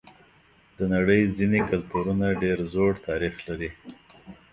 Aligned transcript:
د 0.77 0.79
نړۍ 0.93 1.21
ځینې 1.37 1.59
کلتورونه 1.69 2.27
ډېر 2.41 2.57
زوړ 2.71 2.93
تاریخ 3.07 3.35
لري. 3.47 3.69